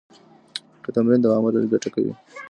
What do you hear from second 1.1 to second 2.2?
دوام ولري، ګټه کوي.